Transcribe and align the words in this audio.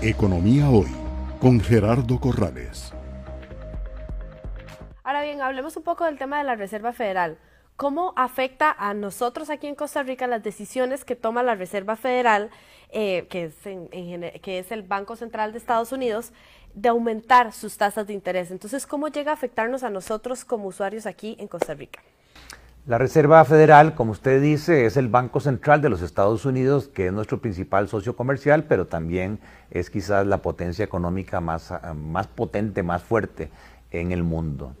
Economía 0.00 0.70
Hoy 0.70 0.86
con 1.40 1.58
Gerardo 1.58 2.20
Corrales. 2.20 2.92
Ahora 5.02 5.22
bien, 5.22 5.42
hablemos 5.42 5.76
un 5.76 5.82
poco 5.82 6.04
del 6.04 6.18
tema 6.18 6.38
de 6.38 6.44
la 6.44 6.54
Reserva 6.54 6.92
Federal. 6.92 7.36
¿Cómo 7.74 8.12
afecta 8.14 8.70
a 8.70 8.94
nosotros 8.94 9.50
aquí 9.50 9.66
en 9.66 9.74
Costa 9.74 10.04
Rica 10.04 10.28
las 10.28 10.44
decisiones 10.44 11.04
que 11.04 11.16
toma 11.16 11.42
la 11.42 11.56
Reserva 11.56 11.96
Federal, 11.96 12.50
eh, 12.90 13.26
que, 13.28 13.46
es 13.46 13.54
que 14.40 14.58
es 14.60 14.70
el 14.70 14.84
Banco 14.84 15.16
Central 15.16 15.50
de 15.50 15.58
Estados 15.58 15.90
Unidos, 15.90 16.32
de 16.74 16.90
aumentar 16.90 17.52
sus 17.52 17.76
tasas 17.76 18.06
de 18.06 18.12
interés? 18.12 18.52
Entonces, 18.52 18.86
¿cómo 18.86 19.08
llega 19.08 19.32
a 19.32 19.34
afectarnos 19.34 19.82
a 19.82 19.90
nosotros 19.90 20.44
como 20.44 20.68
usuarios 20.68 21.06
aquí 21.06 21.34
en 21.40 21.48
Costa 21.48 21.74
Rica? 21.74 22.00
La 22.88 22.96
Reserva 22.96 23.44
Federal, 23.44 23.94
como 23.94 24.12
usted 24.12 24.40
dice, 24.40 24.86
es 24.86 24.96
el 24.96 25.08
Banco 25.08 25.40
Central 25.40 25.82
de 25.82 25.90
los 25.90 26.00
Estados 26.00 26.46
Unidos, 26.46 26.88
que 26.88 27.08
es 27.08 27.12
nuestro 27.12 27.38
principal 27.38 27.86
socio 27.86 28.16
comercial, 28.16 28.64
pero 28.64 28.86
también 28.86 29.40
es 29.70 29.90
quizás 29.90 30.26
la 30.26 30.38
potencia 30.38 30.86
económica 30.86 31.38
más, 31.42 31.70
más 31.94 32.28
potente, 32.28 32.82
más 32.82 33.02
fuerte 33.02 33.50
en 33.90 34.10
el 34.10 34.22
mundo. 34.22 34.72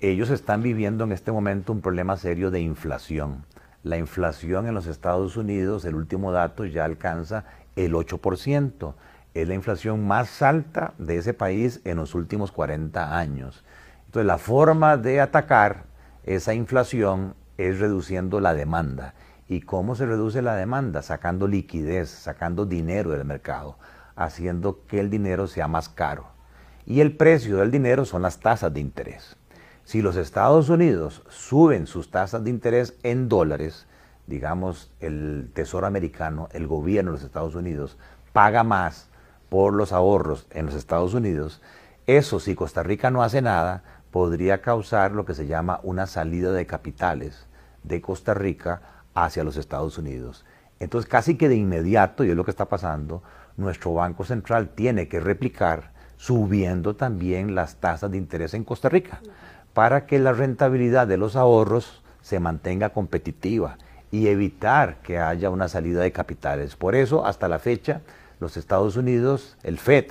Ellos 0.00 0.30
están 0.30 0.60
viviendo 0.60 1.04
en 1.04 1.12
este 1.12 1.30
momento 1.30 1.72
un 1.72 1.82
problema 1.82 2.16
serio 2.16 2.50
de 2.50 2.58
inflación. 2.58 3.44
La 3.84 3.96
inflación 3.96 4.66
en 4.66 4.74
los 4.74 4.88
Estados 4.88 5.36
Unidos, 5.36 5.84
el 5.84 5.94
último 5.94 6.32
dato, 6.32 6.64
ya 6.64 6.84
alcanza 6.84 7.44
el 7.76 7.94
8%. 7.94 8.94
Es 9.34 9.46
la 9.46 9.54
inflación 9.54 10.04
más 10.04 10.42
alta 10.42 10.94
de 10.98 11.18
ese 11.18 11.32
país 11.32 11.80
en 11.84 11.98
los 11.98 12.16
últimos 12.16 12.50
40 12.50 13.16
años. 13.16 13.62
Entonces, 14.06 14.26
la 14.26 14.38
forma 14.38 14.96
de 14.96 15.20
atacar 15.20 15.94
esa 16.26 16.54
inflación 16.54 17.34
es 17.56 17.78
reduciendo 17.78 18.40
la 18.40 18.52
demanda. 18.52 19.14
¿Y 19.48 19.60
cómo 19.60 19.94
se 19.94 20.06
reduce 20.06 20.42
la 20.42 20.56
demanda? 20.56 21.02
Sacando 21.02 21.46
liquidez, 21.46 22.10
sacando 22.10 22.66
dinero 22.66 23.10
del 23.10 23.24
mercado, 23.24 23.78
haciendo 24.16 24.84
que 24.86 24.98
el 24.98 25.08
dinero 25.08 25.46
sea 25.46 25.68
más 25.68 25.88
caro. 25.88 26.26
Y 26.84 27.00
el 27.00 27.16
precio 27.16 27.58
del 27.58 27.70
dinero 27.70 28.04
son 28.04 28.22
las 28.22 28.40
tasas 28.40 28.74
de 28.74 28.80
interés. 28.80 29.36
Si 29.84 30.02
los 30.02 30.16
Estados 30.16 30.68
Unidos 30.68 31.22
suben 31.28 31.86
sus 31.86 32.10
tasas 32.10 32.42
de 32.42 32.50
interés 32.50 32.94
en 33.04 33.28
dólares, 33.28 33.86
digamos, 34.26 34.90
el 34.98 35.50
Tesoro 35.54 35.86
americano, 35.86 36.48
el 36.52 36.66
gobierno 36.66 37.12
de 37.12 37.18
los 37.18 37.24
Estados 37.24 37.54
Unidos, 37.54 37.96
paga 38.32 38.64
más 38.64 39.08
por 39.48 39.74
los 39.74 39.92
ahorros 39.92 40.48
en 40.50 40.66
los 40.66 40.74
Estados 40.74 41.14
Unidos, 41.14 41.62
eso 42.08 42.40
si 42.40 42.56
Costa 42.56 42.82
Rica 42.82 43.12
no 43.12 43.22
hace 43.22 43.42
nada, 43.42 43.82
podría 44.16 44.62
causar 44.62 45.12
lo 45.12 45.26
que 45.26 45.34
se 45.34 45.46
llama 45.46 45.78
una 45.82 46.06
salida 46.06 46.50
de 46.50 46.64
capitales 46.64 47.46
de 47.82 48.00
Costa 48.00 48.32
Rica 48.32 48.80
hacia 49.12 49.44
los 49.44 49.58
Estados 49.58 49.98
Unidos. 49.98 50.46
Entonces, 50.80 51.06
casi 51.06 51.36
que 51.36 51.50
de 51.50 51.56
inmediato, 51.56 52.24
y 52.24 52.30
es 52.30 52.34
lo 52.34 52.42
que 52.42 52.50
está 52.50 52.64
pasando, 52.64 53.22
nuestro 53.58 53.92
Banco 53.92 54.24
Central 54.24 54.70
tiene 54.70 55.06
que 55.06 55.20
replicar 55.20 55.92
subiendo 56.16 56.96
también 56.96 57.54
las 57.54 57.76
tasas 57.76 58.10
de 58.10 58.16
interés 58.16 58.54
en 58.54 58.64
Costa 58.64 58.88
Rica 58.88 59.20
para 59.74 60.06
que 60.06 60.18
la 60.18 60.32
rentabilidad 60.32 61.06
de 61.06 61.18
los 61.18 61.36
ahorros 61.36 62.02
se 62.22 62.40
mantenga 62.40 62.94
competitiva 62.94 63.76
y 64.10 64.28
evitar 64.28 65.02
que 65.02 65.18
haya 65.18 65.50
una 65.50 65.68
salida 65.68 66.00
de 66.00 66.12
capitales. 66.12 66.74
Por 66.74 66.94
eso, 66.94 67.26
hasta 67.26 67.48
la 67.48 67.58
fecha, 67.58 68.00
los 68.40 68.56
Estados 68.56 68.96
Unidos, 68.96 69.58
el 69.62 69.76
FED, 69.76 70.06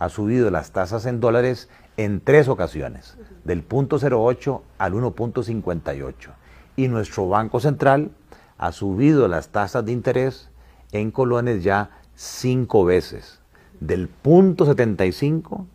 ha 0.00 0.08
subido 0.08 0.50
las 0.50 0.72
tasas 0.72 1.04
en 1.04 1.20
dólares 1.20 1.68
en 1.98 2.22
tres 2.22 2.48
ocasiones, 2.48 3.18
del 3.44 3.62
punto 3.62 3.98
08 3.98 4.62
al 4.78 4.94
1.58. 4.94 6.14
Y 6.76 6.88
nuestro 6.88 7.28
Banco 7.28 7.60
Central 7.60 8.10
ha 8.56 8.72
subido 8.72 9.28
las 9.28 9.50
tasas 9.50 9.84
de 9.84 9.92
interés 9.92 10.48
en 10.92 11.10
colones 11.10 11.62
ya 11.62 11.90
cinco 12.14 12.86
veces, 12.86 13.40
del 13.78 14.08
punto 14.08 14.64
75 14.64 15.66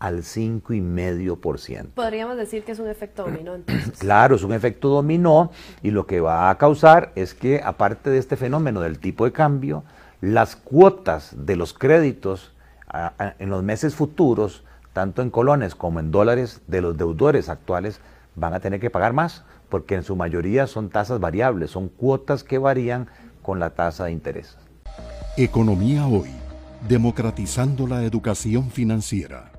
al 0.00 0.24
5,5%. 0.24 1.90
Podríamos 1.94 2.36
decir 2.36 2.64
que 2.64 2.72
es 2.72 2.80
un 2.80 2.88
efecto 2.88 3.22
dominó 3.22 3.54
entonces. 3.54 3.92
Claro, 4.00 4.34
es 4.34 4.42
un 4.42 4.52
efecto 4.52 4.88
dominó 4.88 5.52
y 5.80 5.92
lo 5.92 6.08
que 6.08 6.20
va 6.20 6.50
a 6.50 6.58
causar 6.58 7.12
es 7.14 7.34
que 7.34 7.60
aparte 7.62 8.10
de 8.10 8.18
este 8.18 8.36
fenómeno 8.36 8.80
del 8.80 8.98
tipo 8.98 9.26
de 9.26 9.30
cambio, 9.30 9.84
las 10.20 10.56
cuotas 10.56 11.34
de 11.36 11.54
los 11.54 11.72
créditos 11.72 12.52
en 13.38 13.50
los 13.50 13.62
meses 13.62 13.94
futuros 13.94 14.64
tanto 14.92 15.22
en 15.22 15.30
colones 15.30 15.74
como 15.74 16.00
en 16.00 16.10
dólares 16.10 16.62
de 16.66 16.80
los 16.80 16.96
deudores 16.96 17.48
actuales, 17.48 18.00
van 18.34 18.54
a 18.54 18.60
tener 18.60 18.80
que 18.80 18.90
pagar 18.90 19.12
más, 19.12 19.44
porque 19.68 19.94
en 19.94 20.02
su 20.02 20.16
mayoría 20.16 20.66
son 20.66 20.90
tasas 20.90 21.20
variables, 21.20 21.70
son 21.70 21.88
cuotas 21.88 22.42
que 22.44 22.58
varían 22.58 23.08
con 23.42 23.60
la 23.60 23.70
tasa 23.70 24.06
de 24.06 24.12
interés. 24.12 24.56
Economía 25.36 26.06
hoy, 26.06 26.30
democratizando 26.88 27.86
la 27.86 28.02
educación 28.02 28.70
financiera. 28.70 29.52